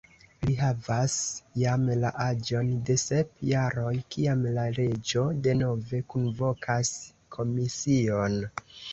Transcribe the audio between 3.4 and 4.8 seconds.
jaroj, kiam la